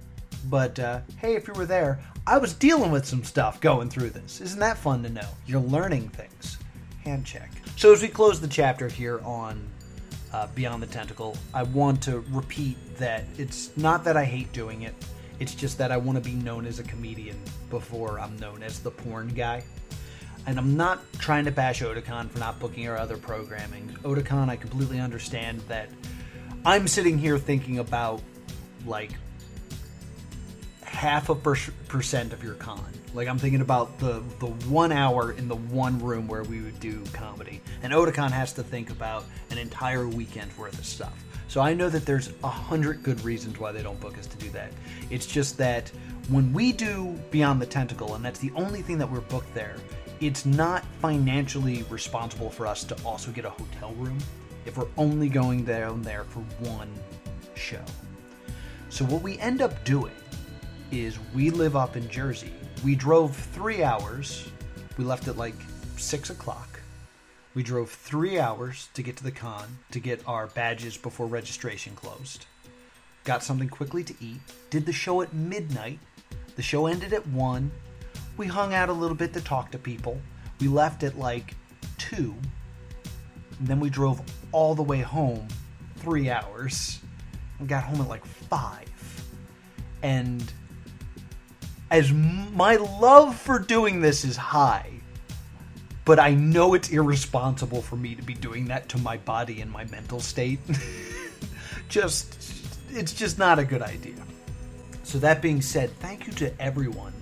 But 0.49 0.79
uh, 0.79 1.01
hey, 1.19 1.35
if 1.35 1.49
you 1.49 1.55
were 1.55 1.67
there, 1.67 2.01
I 2.27 2.39
was 2.39 2.55
dealing 2.55 2.91
with 2.91 3.05
some 3.05 3.25
stuff 3.25 3.61
going 3.61 3.91
through 3.91 4.11
this. 4.11 4.41
Isn't 4.41 4.61
that 4.61 4.79
fun 4.79 5.03
to 5.03 5.09
know? 5.11 5.29
You're 5.47 5.61
learning 5.61 6.09
things. 6.11 6.59
Hand 7.03 7.27
check. 7.27 7.51
So 7.77 7.93
as 7.93 8.03
we 8.03 8.09
close 8.09 8.41
the 8.41 8.49
chapter 8.49 8.89
here 8.89 9.21
on 9.25 9.61
uh, 10.33 10.47
Beyond 10.55 10.83
the 10.83 10.87
Tentacle, 10.87 11.37
I 11.53 11.63
want 11.63 12.03
to 12.03 12.21
repeat 12.31 12.77
that 12.97 13.25
it's 13.39 13.77
not 13.77 14.05
that 14.05 14.17
I 14.17 14.25
hate 14.25 14.53
doing 14.53 14.83
it. 14.83 14.95
It's 15.39 15.55
just 15.55 15.79
that 15.79 15.91
I 15.91 15.97
want 15.97 16.23
to 16.23 16.25
be 16.25 16.37
known 16.37 16.67
as 16.67 16.79
a 16.79 16.83
comedian 16.83 17.41
before 17.71 18.21
I'm 18.21 18.37
known 18.37 18.63
as 18.63 18.81
the 18.81 18.91
porn 18.91 19.29
guy. 19.29 19.65
And 20.47 20.59
I'm 20.59 20.77
not 20.77 21.01
trying 21.15 21.45
to 21.47 21.51
bash 21.51 21.83
Otakon 21.83 22.31
for 22.31 22.39
not 22.39 22.59
booking 22.59 22.89
our 22.89 22.97
other 22.97 23.17
programming. 23.17 23.89
Otakon, 24.03 24.49
I 24.49 24.57
completely 24.57 25.01
understand 25.01 25.61
that 25.63 25.89
I'm 26.65 26.87
sitting 26.89 27.19
here 27.19 27.39
thinking 27.39 27.79
about 27.79 28.23
like 28.87 29.13
half 30.91 31.29
a 31.29 31.35
per- 31.35 31.57
percent 31.89 32.33
of 32.33 32.43
your 32.43 32.55
con. 32.55 32.85
Like 33.15 33.29
I'm 33.29 33.39
thinking 33.39 33.61
about 33.61 33.99
the 33.99 34.23
the 34.39 34.47
one 34.69 34.93
hour 34.93 35.33
in 35.33 35.49
the 35.49 35.57
one 35.57 35.99
room 35.99 36.27
where 36.27 36.43
we 36.43 36.61
would 36.61 36.79
do 36.81 37.03
comedy, 37.13 37.61
and 37.83 37.93
Otakon 37.93 38.31
has 38.31 38.53
to 38.55 38.63
think 38.63 38.91
about 38.91 39.25
an 39.51 39.59
entire 39.59 40.09
weekend 40.09 40.57
worth 40.59 40.79
of 40.79 40.85
stuff. 40.85 41.25
So 41.49 41.61
I 41.61 41.75
know 41.75 41.89
that 41.89 42.07
there's 42.07 42.31
a 42.45 42.49
hundred 42.49 43.03
good 43.03 43.25
reasons 43.25 43.59
why 43.59 43.73
they 43.73 43.83
don't 43.83 43.99
book 44.01 44.19
us 44.19 44.27
to 44.27 44.37
do 44.37 44.51
that. 44.51 44.73
It's 45.11 45.27
just 45.27 45.57
that 45.59 45.91
when 46.29 46.53
we 46.53 46.73
do 46.73 47.19
Beyond 47.31 47.61
the 47.61 47.67
Tentacle, 47.67 48.15
and 48.15 48.25
that's 48.25 48.39
the 48.39 48.53
only 48.55 48.83
thing 48.83 48.99
that 48.99 49.11
we're 49.11 49.21
booked 49.23 49.53
there, 49.55 49.77
it's 50.21 50.47
not 50.47 50.85
financially 51.01 51.85
responsible 51.89 52.51
for 52.51 52.67
us 52.67 52.85
to 52.85 52.97
also 53.05 53.33
get 53.33 53.45
a 53.45 53.51
hotel 53.51 53.93
room 53.95 54.19
if 54.65 54.77
we're 54.77 54.87
only 54.97 55.29
going 55.29 55.65
down 55.65 56.03
there 56.03 56.25
for 56.25 56.41
one 56.69 56.93
show. 57.55 57.83
So 58.91 59.05
what 59.07 59.23
we 59.23 59.39
end 59.39 59.63
up 59.63 59.85
doing 59.85 60.13
is 60.91 61.19
we 61.35 61.51
live 61.51 61.77
up 61.77 61.97
in 61.97 62.09
Jersey. 62.09 62.53
We 62.85 62.95
drove 62.95 63.37
three 63.37 63.83
hours. 63.83 64.49
We 64.97 65.05
left 65.05 65.29
at 65.29 65.37
like 65.37 65.55
six 65.97 66.31
o'clock. 66.31 66.81
We 67.55 67.63
drove 67.63 67.91
three 67.91 68.39
hours 68.39 68.89
to 68.95 69.03
get 69.03 69.17
to 69.17 69.25
the 69.25 69.33
con 69.33 69.79
to 69.91 70.01
get 70.01 70.23
our 70.27 70.47
badges 70.49 70.97
before 70.97 71.27
registration 71.27 71.95
closed. 71.95 72.47
Got 73.25 73.43
something 73.43 73.69
quickly 73.69 74.05
to 74.05 74.15
eat. 74.21 74.41
Did 74.71 74.87
the 74.87 74.93
show 74.93 75.21
at 75.23 75.33
midnight. 75.35 75.99
The 76.57 76.63
show 76.63 76.87
ended 76.87 77.13
at 77.13 77.27
one. 77.27 77.71
We 78.37 78.47
hung 78.47 78.73
out 78.73 78.89
a 78.89 78.93
little 78.93 79.17
bit 79.17 79.33
to 79.35 79.41
talk 79.41 79.71
to 79.73 79.79
people. 79.79 80.21
We 80.61 80.69
left 80.69 81.03
at 81.03 81.19
like 81.19 81.55
two. 81.99 82.35
And 83.59 83.69
then 83.69 83.81
we 83.81 83.91
drove 83.91 84.23
all 84.53 84.75
the 84.75 84.83
way 84.83 85.01
home 85.01 85.47
three 85.97 86.31
hours. 86.31 87.01
and 87.59 87.69
got 87.69 87.85
home 87.85 88.01
at 88.01 88.09
like 88.09 88.25
five. 88.25 88.89
And 90.03 90.53
as 91.91 92.13
my 92.13 92.77
love 92.77 93.37
for 93.37 93.59
doing 93.59 94.01
this 94.01 94.25
is 94.25 94.37
high, 94.37 94.91
but 96.05 96.19
I 96.19 96.35
know 96.35 96.75
it's 96.75 96.91
irresponsible 96.91 97.83
for 97.83 97.97
me 97.97 98.15
to 98.15 98.23
be 98.23 98.35
doing 98.35 98.67
that 98.67 98.89
to 98.91 98.99
my 98.99 99.17
body 99.19 99.61
and 99.61 99.71
my 99.71 99.85
mental 99.87 100.21
state. 100.21 100.61
just, 101.89 102.39
it's 102.91 103.13
just 103.13 103.39
not 103.39 103.59
a 103.59 103.65
good 103.65 103.83
idea. 103.83 104.15
So, 105.03 105.19
that 105.19 105.43
being 105.43 105.61
said, 105.61 105.91
thank 105.99 106.29
you 106.29 106.33
to 106.35 106.63
everyone 106.63 107.13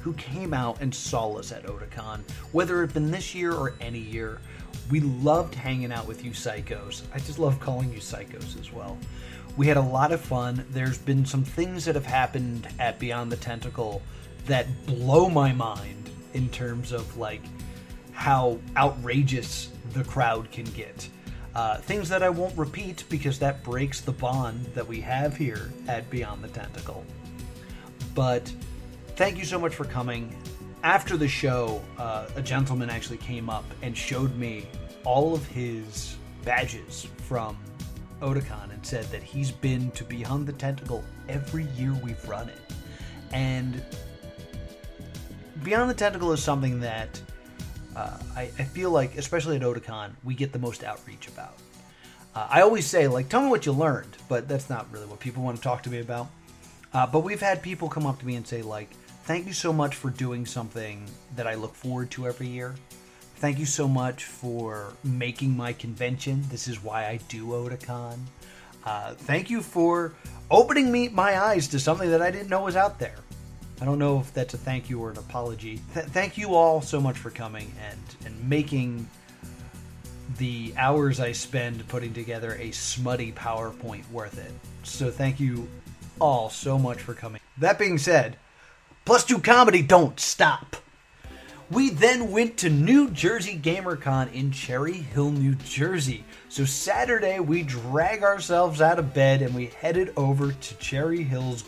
who 0.00 0.12
came 0.14 0.52
out 0.52 0.80
and 0.80 0.94
saw 0.94 1.38
us 1.38 1.52
at 1.52 1.64
Otakon, 1.64 2.20
whether 2.52 2.82
it 2.82 2.92
been 2.92 3.10
this 3.10 3.34
year 3.34 3.52
or 3.52 3.74
any 3.80 3.98
year. 3.98 4.40
We 4.88 5.00
loved 5.00 5.54
hanging 5.54 5.92
out 5.92 6.06
with 6.06 6.24
you 6.24 6.30
psychos. 6.30 7.02
I 7.14 7.18
just 7.18 7.38
love 7.38 7.60
calling 7.60 7.92
you 7.92 7.98
psychos 7.98 8.58
as 8.58 8.72
well. 8.72 8.98
We 9.56 9.66
had 9.66 9.76
a 9.76 9.82
lot 9.82 10.12
of 10.12 10.20
fun. 10.20 10.64
There's 10.70 10.98
been 10.98 11.26
some 11.26 11.44
things 11.44 11.84
that 11.84 11.94
have 11.94 12.06
happened 12.06 12.68
at 12.78 12.98
Beyond 12.98 13.30
the 13.30 13.36
Tentacle 13.36 14.02
that 14.46 14.66
blow 14.86 15.28
my 15.28 15.52
mind 15.52 16.10
in 16.34 16.48
terms 16.48 16.92
of 16.92 17.16
like 17.16 17.42
how 18.12 18.58
outrageous 18.76 19.70
the 19.92 20.04
crowd 20.04 20.50
can 20.50 20.64
get. 20.64 21.08
Uh, 21.54 21.78
things 21.78 22.08
that 22.08 22.22
I 22.22 22.30
won't 22.30 22.56
repeat 22.56 23.04
because 23.08 23.38
that 23.40 23.64
breaks 23.64 24.00
the 24.00 24.12
bond 24.12 24.66
that 24.74 24.86
we 24.86 25.00
have 25.00 25.36
here 25.36 25.72
at 25.88 26.08
Beyond 26.08 26.44
the 26.44 26.48
Tentacle. 26.48 27.04
But 28.14 28.52
thank 29.16 29.36
you 29.36 29.44
so 29.44 29.58
much 29.58 29.74
for 29.74 29.84
coming. 29.84 30.36
After 30.82 31.18
the 31.18 31.28
show, 31.28 31.82
uh, 31.98 32.26
a 32.36 32.42
gentleman 32.42 32.88
actually 32.88 33.18
came 33.18 33.50
up 33.50 33.64
and 33.82 33.96
showed 33.96 34.34
me 34.36 34.66
all 35.04 35.34
of 35.34 35.46
his 35.46 36.16
badges 36.42 37.06
from 37.18 37.58
Otakon 38.22 38.72
and 38.72 38.84
said 38.84 39.04
that 39.06 39.22
he's 39.22 39.50
been 39.50 39.90
to 39.92 40.04
Beyond 40.04 40.46
the 40.46 40.54
Tentacle 40.54 41.04
every 41.28 41.64
year 41.76 41.92
we've 42.02 42.26
run 42.26 42.48
it. 42.48 42.58
And 43.32 43.82
Beyond 45.62 45.90
the 45.90 45.94
Tentacle 45.94 46.32
is 46.32 46.42
something 46.42 46.80
that 46.80 47.20
uh, 47.94 48.18
I, 48.34 48.42
I, 48.42 48.64
feel 48.64 48.90
like, 48.90 49.18
especially 49.18 49.56
at 49.56 49.62
Otakon, 49.62 50.12
we 50.24 50.34
get 50.34 50.52
the 50.52 50.58
most 50.58 50.82
outreach 50.82 51.28
about. 51.28 51.56
Uh, 52.34 52.46
I 52.48 52.62
always 52.62 52.86
say, 52.86 53.06
like, 53.06 53.28
tell 53.28 53.42
me 53.42 53.48
what 53.48 53.66
you 53.66 53.72
learned, 53.72 54.16
but 54.28 54.48
that's 54.48 54.70
not 54.70 54.90
really 54.92 55.06
what 55.06 55.20
people 55.20 55.42
want 55.42 55.56
to 55.56 55.62
talk 55.62 55.82
to 55.82 55.90
me 55.90 55.98
about. 55.98 56.28
Uh, 56.94 57.06
but 57.06 57.20
we've 57.20 57.40
had 57.40 57.62
people 57.62 57.88
come 57.88 58.06
up 58.06 58.18
to 58.20 58.26
me 58.26 58.36
and 58.36 58.46
say, 58.46 58.62
like, 58.62 58.90
thank 59.24 59.46
you 59.46 59.52
so 59.52 59.72
much 59.72 59.96
for 59.96 60.10
doing 60.10 60.46
something 60.46 61.04
that 61.36 61.46
I 61.46 61.54
look 61.54 61.74
forward 61.74 62.10
to 62.12 62.26
every 62.26 62.48
year. 62.48 62.74
Thank 63.36 63.58
you 63.58 63.66
so 63.66 63.88
much 63.88 64.24
for 64.24 64.92
making 65.02 65.56
my 65.56 65.72
convention. 65.72 66.44
This 66.50 66.68
is 66.68 66.82
why 66.82 67.06
I 67.06 67.20
do 67.28 67.46
Otakon. 67.46 68.18
Uh, 68.84 69.14
thank 69.14 69.50
you 69.50 69.62
for 69.62 70.14
opening 70.50 70.90
me 70.92 71.08
my 71.08 71.40
eyes 71.40 71.68
to 71.68 71.78
something 71.78 72.10
that 72.10 72.20
I 72.20 72.30
didn't 72.30 72.48
know 72.48 72.62
was 72.62 72.76
out 72.76 72.98
there. 72.98 73.16
I 73.80 73.86
don't 73.86 73.98
know 73.98 74.20
if 74.20 74.32
that's 74.34 74.52
a 74.52 74.58
thank 74.58 74.90
you 74.90 75.00
or 75.00 75.10
an 75.10 75.16
apology. 75.16 75.80
Th- 75.94 76.06
thank 76.06 76.36
you 76.36 76.54
all 76.54 76.82
so 76.82 77.00
much 77.00 77.16
for 77.16 77.30
coming 77.30 77.72
and 77.88 78.26
and 78.26 78.48
making 78.48 79.08
the 80.36 80.74
hours 80.76 81.18
I 81.18 81.32
spend 81.32 81.86
putting 81.88 82.12
together 82.12 82.56
a 82.60 82.70
smutty 82.72 83.32
PowerPoint 83.32 84.08
worth 84.10 84.38
it. 84.38 84.52
So 84.82 85.10
thank 85.10 85.40
you 85.40 85.66
all 86.18 86.50
so 86.50 86.78
much 86.78 86.98
for 87.00 87.14
coming. 87.14 87.40
That 87.58 87.78
being 87.78 87.98
said, 87.98 88.36
plus 89.04 89.24
two 89.24 89.38
comedy 89.40 89.82
don't 89.82 90.18
stop. 90.20 90.76
We 91.70 91.90
then 91.90 92.32
went 92.32 92.56
to 92.58 92.68
New 92.68 93.10
Jersey 93.10 93.56
GamerCon 93.56 94.32
in 94.32 94.50
Cherry 94.50 94.94
Hill, 94.94 95.30
New 95.30 95.54
Jersey. 95.54 96.24
So 96.48 96.64
Saturday, 96.64 97.38
we 97.38 97.62
drag 97.62 98.24
ourselves 98.24 98.80
out 98.80 98.98
of 98.98 99.14
bed 99.14 99.40
and 99.40 99.54
we 99.54 99.66
headed 99.66 100.12
over 100.16 100.50
to 100.50 100.74
Cherry 100.78 101.22
Hill's 101.22 101.62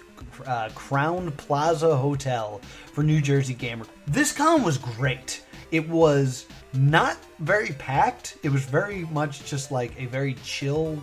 uh, 0.44 0.70
Crowne 0.74 1.36
Plaza 1.36 1.96
Hotel 1.96 2.60
for 2.92 3.04
New 3.04 3.20
Jersey 3.20 3.54
Gamer. 3.54 3.86
This 4.06 4.32
con 4.32 4.64
was 4.64 4.76
great. 4.76 5.44
It 5.70 5.88
was 5.88 6.46
not 6.74 7.18
very 7.38 7.68
packed. 7.74 8.38
It 8.42 8.48
was 8.48 8.64
very 8.64 9.04
much 9.06 9.44
just 9.44 9.70
like 9.70 9.92
a 10.00 10.06
very 10.06 10.34
chill 10.42 11.00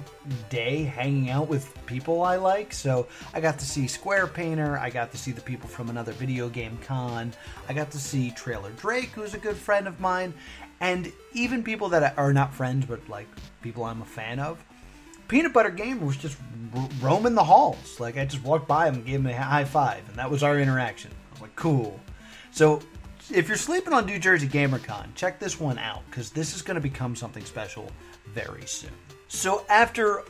day 0.49 0.83
hanging 0.83 1.29
out 1.29 1.47
with 1.47 1.73
people 1.85 2.23
I 2.23 2.37
like. 2.37 2.73
So 2.73 3.07
I 3.33 3.41
got 3.41 3.59
to 3.59 3.65
see 3.65 3.87
Square 3.87 4.27
Painter. 4.27 4.77
I 4.77 4.89
got 4.89 5.11
to 5.11 5.17
see 5.17 5.31
the 5.31 5.41
people 5.41 5.69
from 5.69 5.89
another 5.89 6.11
video 6.13 6.49
game 6.49 6.77
con. 6.85 7.33
I 7.67 7.73
got 7.73 7.91
to 7.91 7.99
see 7.99 8.31
Trailer 8.31 8.71
Drake, 8.71 9.09
who's 9.09 9.35
a 9.35 9.37
good 9.37 9.57
friend 9.57 9.87
of 9.87 9.99
mine, 9.99 10.33
and 10.79 11.11
even 11.33 11.63
people 11.63 11.89
that 11.89 12.17
are 12.17 12.33
not 12.33 12.53
friends 12.53 12.85
but 12.85 13.07
like 13.07 13.27
people 13.61 13.83
I'm 13.83 14.01
a 14.01 14.05
fan 14.05 14.39
of. 14.39 14.63
Peanut 15.27 15.53
Butter 15.53 15.69
Gamer 15.69 16.03
was 16.03 16.17
just 16.17 16.37
roaming 16.99 17.35
the 17.35 17.43
halls. 17.43 17.99
Like 17.99 18.17
I 18.17 18.25
just 18.25 18.43
walked 18.43 18.67
by 18.67 18.87
him 18.87 18.95
and 18.95 19.05
gave 19.05 19.19
him 19.19 19.27
a 19.27 19.33
high 19.33 19.65
five, 19.65 20.07
and 20.09 20.17
that 20.17 20.31
was 20.31 20.41
our 20.41 20.59
interaction. 20.59 21.11
I 21.11 21.33
was 21.33 21.41
like, 21.41 21.55
cool. 21.55 21.99
So 22.51 22.81
if 23.31 23.47
you're 23.47 23.57
sleeping 23.57 23.93
on 23.93 24.05
New 24.05 24.19
Jersey 24.19 24.47
GamerCon, 24.47 25.13
check 25.15 25.39
this 25.39 25.59
one 25.59 25.77
out 25.77 26.01
because 26.09 26.31
this 26.31 26.55
is 26.55 26.61
going 26.61 26.75
to 26.75 26.81
become 26.81 27.15
something 27.15 27.45
special 27.45 27.89
very 28.33 28.65
soon. 28.65 28.91
So 29.27 29.65
after 29.69 30.23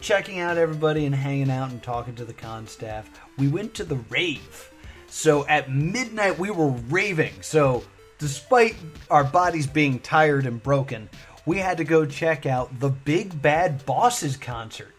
checking 0.00 0.40
out 0.40 0.56
everybody 0.56 1.06
and 1.06 1.14
hanging 1.14 1.50
out 1.50 1.70
and 1.70 1.82
talking 1.82 2.14
to 2.16 2.24
the 2.24 2.32
con 2.32 2.66
staff, 2.66 3.08
we 3.38 3.48
went 3.48 3.74
to 3.74 3.84
the 3.84 3.96
rave. 4.08 4.70
So 5.08 5.46
at 5.46 5.70
midnight 5.70 6.38
we 6.38 6.50
were 6.50 6.70
raving. 6.88 7.34
So 7.40 7.84
despite 8.18 8.76
our 9.10 9.24
bodies 9.24 9.66
being 9.66 10.00
tired 10.00 10.46
and 10.46 10.62
broken, 10.62 11.08
we 11.46 11.58
had 11.58 11.78
to 11.78 11.84
go 11.84 12.04
check 12.04 12.46
out 12.46 12.80
the 12.80 12.90
Big 12.90 13.40
Bad 13.40 13.84
Bosses 13.86 14.36
concert. 14.36 14.94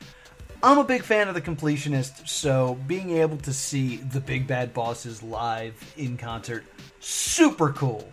I'm 0.64 0.78
a 0.78 0.84
big 0.84 1.02
fan 1.02 1.28
of 1.28 1.34
the 1.34 1.42
completionist, 1.42 2.28
so 2.28 2.78
being 2.86 3.18
able 3.18 3.38
to 3.38 3.52
see 3.52 3.96
the 3.98 4.20
Big 4.20 4.46
Bad 4.46 4.76
Bosses 4.76 5.24
live 5.24 5.74
in 5.98 6.18
concert, 6.18 6.64
super 7.00 7.74
cool. 7.74 8.08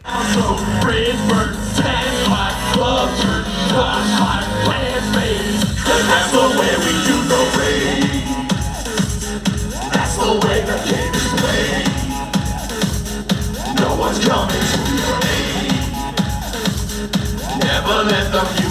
Never 17.61 18.05
let 18.05 18.33
the 18.33 18.68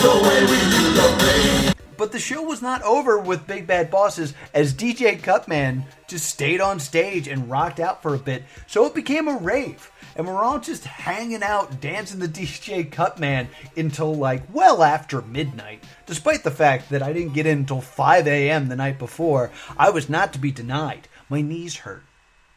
the. 0.00 1.74
But 1.96 2.12
the 2.12 2.20
show 2.20 2.42
was 2.42 2.62
not 2.62 2.80
over 2.82 3.18
with 3.18 3.48
Big 3.48 3.66
Bad 3.66 3.90
Bosses 3.90 4.32
as 4.54 4.72
DJ 4.72 5.20
Cutman 5.20 5.84
just 6.06 6.26
stayed 6.26 6.60
on 6.60 6.78
stage 6.78 7.26
and 7.26 7.50
rocked 7.50 7.80
out 7.80 8.02
for 8.02 8.14
a 8.14 8.18
bit, 8.18 8.44
so 8.68 8.86
it 8.86 8.94
became 8.94 9.26
a 9.26 9.36
rave. 9.36 9.90
And 10.14 10.24
we're 10.26 10.44
all 10.44 10.60
just 10.60 10.84
hanging 10.84 11.42
out, 11.42 11.80
dancing 11.80 12.20
the 12.20 12.28
DJ 12.28 12.90
Cutman 12.90 13.48
until 13.76 14.14
like 14.14 14.44
well 14.52 14.84
after 14.84 15.22
midnight. 15.22 15.82
Despite 16.06 16.44
the 16.44 16.52
fact 16.52 16.90
that 16.90 17.02
I 17.02 17.12
didn't 17.12 17.34
get 17.34 17.46
in 17.46 17.58
until 17.58 17.80
5 17.80 18.28
a.m. 18.28 18.68
the 18.68 18.76
night 18.76 19.00
before, 19.00 19.50
I 19.76 19.90
was 19.90 20.08
not 20.08 20.32
to 20.34 20.38
be 20.38 20.52
denied. 20.52 21.08
My 21.28 21.40
knees 21.40 21.78
hurt. 21.78 22.04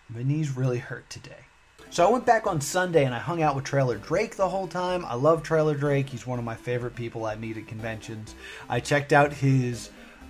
My 0.07 0.21
knees 0.21 0.55
really 0.55 0.79
hurt 0.79 1.09
today. 1.09 1.45
So 1.91 2.07
I 2.07 2.09
went 2.09 2.25
back 2.25 2.47
on 2.47 2.61
Sunday 2.61 3.03
and 3.03 3.13
I 3.13 3.19
hung 3.19 3.41
out 3.41 3.53
with 3.53 3.65
Trailer 3.65 3.97
Drake 3.97 4.37
the 4.37 4.47
whole 4.47 4.65
time. 4.65 5.03
I 5.03 5.15
love 5.15 5.43
Trailer 5.43 5.75
Drake. 5.75 6.09
He's 6.09 6.25
one 6.25 6.39
of 6.39 6.45
my 6.45 6.55
favorite 6.55 6.95
people 6.95 7.25
I 7.25 7.35
meet 7.35 7.57
at 7.57 7.67
conventions. 7.67 8.33
I 8.69 8.79
checked 8.79 9.11
out 9.11 9.33
his 9.33 9.89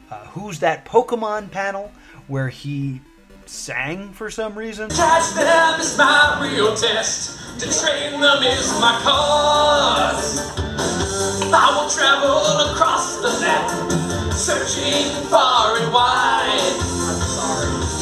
uh, 0.09 0.25
Who's 0.29 0.57
That 0.57 0.85
Pokemon 0.85 1.51
panel 1.51 1.91
where 2.25 2.49
he 2.49 2.99
sang 3.45 4.11
for 4.11 4.31
some 4.31 4.57
reason. 4.57 4.89
Catch 4.89 5.35
them 5.35 5.79
is 5.79 5.95
my 5.99 6.39
real 6.41 6.75
test. 6.75 7.59
To 7.59 7.67
train 7.67 8.19
them 8.19 8.41
is 8.41 8.71
my 8.81 8.99
cause. 9.03 10.39
I 11.53 11.77
will 11.77 11.91
travel 11.91 12.71
across 12.73 13.17
the 13.17 13.29
land, 13.39 14.33
searching 14.33 15.29
far 15.29 15.77
and 15.77 15.93
wide. 15.93 16.73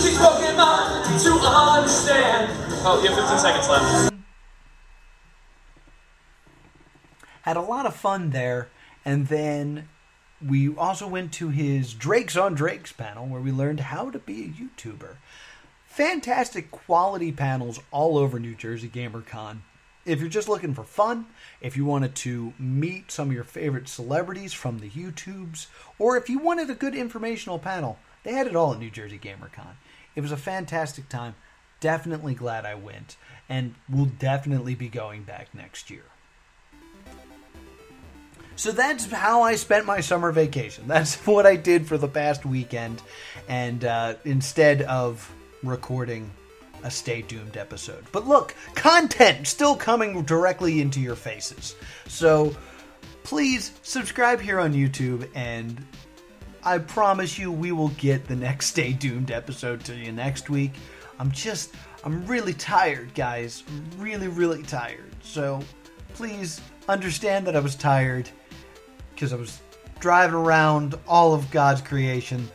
These 0.02 0.18
Pokemon 0.18 1.24
to 1.24 1.34
understand. 1.46 2.69
Oh, 2.82 3.02
you 3.04 3.10
have 3.10 3.20
15 3.20 3.40
seconds 3.40 3.68
left. 3.68 4.14
Had 7.42 7.58
a 7.58 7.62
lot 7.62 7.86
of 7.86 7.94
fun 7.94 8.30
there, 8.30 8.70
and 9.04 9.28
then 9.28 9.90
we 10.46 10.74
also 10.74 11.06
went 11.06 11.34
to 11.34 11.50
his 11.50 11.94
Drakes 11.94 12.38
on 12.38 12.56
Drakes 12.56 12.94
panel 12.94 13.28
where 13.28 13.42
we 13.42 13.52
learned 13.52 13.82
how 13.82 14.10
to 14.10 14.20
be 14.20 14.44
a 14.44 14.48
YouTuber. 14.48 15.18
Fantastic 15.88 16.72
quality 16.72 17.34
panels 17.34 17.82
all 17.92 18.18
over 18.18 18.40
New 18.40 18.56
Jersey 18.56 18.88
GamerCon. 18.88 19.58
If 20.06 20.22
you're 20.22 20.30
just 20.30 20.48
looking 20.48 20.74
for 20.74 20.86
fun, 20.86 21.26
if 21.60 21.76
you 21.76 21.84
wanted 21.84 22.16
to 22.16 22.54
meet 22.58 23.12
some 23.12 23.28
of 23.28 23.36
your 23.36 23.44
favorite 23.44 23.90
celebrities 23.90 24.54
from 24.54 24.80
the 24.80 24.90
YouTubes, 24.90 25.68
or 25.98 26.16
if 26.16 26.30
you 26.30 26.40
wanted 26.40 26.70
a 26.70 26.76
good 26.76 26.96
informational 26.96 27.60
panel, 27.60 28.00
they 28.24 28.32
had 28.32 28.48
it 28.48 28.56
all 28.56 28.72
at 28.72 28.80
New 28.80 28.90
Jersey 28.90 29.20
GamerCon. 29.20 29.76
It 30.16 30.22
was 30.22 30.32
a 30.32 30.38
fantastic 30.38 31.10
time 31.10 31.36
definitely 31.80 32.36
glad 32.36 32.66
I 32.66 32.76
went 32.76 33.18
and 33.48 33.76
will 33.90 34.06
definitely 34.06 34.76
be 34.76 34.90
going 34.90 35.24
back 35.24 35.54
next 35.54 35.90
year. 35.90 36.04
So 38.56 38.72
that's 38.74 39.10
how 39.10 39.42
I 39.42 39.56
spent 39.56 39.86
my 39.86 40.02
summer 40.02 40.34
vacation. 40.34 40.84
That's 40.88 41.16
what 41.26 41.46
I 41.46 41.56
did 41.56 41.88
for 41.88 41.98
the 41.98 42.10
past 42.10 42.46
weekend. 42.46 43.02
And 43.48 43.86
uh, 43.86 44.16
instead 44.26 44.82
of 44.82 45.34
recording 45.64 46.30
a 46.84 46.92
Stay 46.92 47.22
Doomed 47.22 47.56
episode. 47.56 48.06
But 48.12 48.28
look, 48.28 48.54
content 48.76 49.48
still 49.48 49.76
coming 49.76 50.24
directly 50.24 50.82
into 50.82 51.00
your 51.00 51.16
faces. 51.16 51.76
So 52.08 52.56
please 53.24 53.72
subscribe 53.82 54.42
here 54.42 54.60
on 54.60 54.74
YouTube 54.74 55.30
and 55.36 55.82
I 56.64 56.78
promise 56.80 57.38
you 57.38 57.52
we 57.52 57.72
will 57.72 57.90
get 57.90 58.28
the 58.28 58.36
next 58.36 58.68
Stay 58.68 58.92
Doomed 58.94 59.32
episode 59.32 59.84
to 59.86 59.96
you 59.96 60.12
next 60.12 60.50
week. 60.50 60.74
I'm 61.20 61.32
just, 61.32 61.74
I'm 62.04 62.26
really 62.26 62.54
tired, 62.54 63.14
guys. 63.14 63.64
Really, 63.98 64.28
really 64.28 64.64
tired. 64.64 65.14
So 65.22 65.60
please 66.14 66.62
understand 66.88 67.46
that 67.48 67.56
I 67.56 67.60
was 67.60 67.76
tired 67.76 68.30
because 69.14 69.34
I 69.34 69.36
was 69.36 69.62
driving 70.00 70.36
around 70.36 70.96
all 71.08 71.34
of 71.34 71.52
God's 71.52 71.82
creation, 71.82 72.50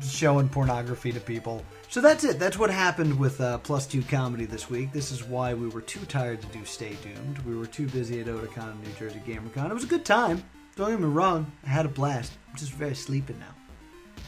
showing 0.00 0.48
pornography 0.48 1.12
to 1.12 1.20
people. 1.20 1.64
So 1.90 2.00
that's 2.00 2.22
it. 2.22 2.38
That's 2.38 2.58
what 2.58 2.70
happened 2.70 3.18
with 3.18 3.40
uh, 3.40 3.58
Plus 3.58 3.86
Two 3.86 4.02
Comedy 4.02 4.44
this 4.44 4.70
week. 4.70 4.92
This 4.92 5.10
is 5.10 5.24
why 5.24 5.54
we 5.54 5.68
were 5.68 5.80
too 5.80 6.04
tired 6.06 6.40
to 6.42 6.46
do 6.48 6.64
Stay 6.64 6.96
Doomed. 7.02 7.38
We 7.40 7.56
were 7.56 7.66
too 7.66 7.88
busy 7.88 8.20
at 8.20 8.26
Otakon 8.26 8.80
New 8.82 8.92
Jersey 8.98 9.20
GamerCon. 9.26 9.70
It 9.70 9.74
was 9.74 9.84
a 9.84 9.88
good 9.88 10.04
time. 10.04 10.44
Don't 10.76 10.90
get 10.90 11.00
me 11.00 11.06
wrong. 11.06 11.50
I 11.66 11.70
had 11.70 11.86
a 11.86 11.88
blast. 11.88 12.32
I'm 12.48 12.56
just 12.56 12.72
very 12.72 12.94
sleepy 12.94 13.34
now. 13.40 13.54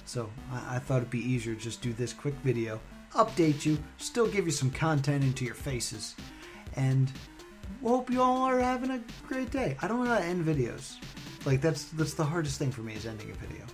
So 0.07 0.29
I, 0.51 0.77
I 0.77 0.79
thought 0.81 0.97
it'd 0.97 1.11
be 1.11 1.21
easier 1.21 1.55
to 1.55 1.61
just 1.61 1.83
do 1.83 1.93
this 1.93 2.13
quick 2.13 2.35
video, 2.43 2.81
update 3.15 3.65
you, 3.65 3.79
still 3.99 4.27
give 4.27 4.47
you 4.47 4.53
some 4.53 4.71
content 4.71 5.25
into 5.25 5.45
your 5.45 5.55
faces, 5.55 6.15
and 6.77 7.11
hope 7.83 8.11
you 8.11 8.23
all 8.23 8.43
are 8.43 8.61
having 8.61 8.91
a 8.91 9.01
great 9.27 9.51
day. 9.51 9.77
I 9.83 9.89
don't 9.89 10.05
know 10.05 10.11
how 10.11 10.19
to 10.19 10.25
end 10.25 10.45
videos. 10.45 10.97
Like 11.45 11.61
that's 11.61 11.85
that's 11.85 12.15
the 12.15 12.25
hardest 12.25 12.59
thing 12.59 12.71
for 12.71 12.83
me 12.83 12.95
is 12.95 13.07
ending 13.07 13.31
a 13.31 13.35
video. 13.35 13.65